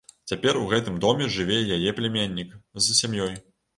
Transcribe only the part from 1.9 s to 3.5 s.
пляменнік з сям'ёй.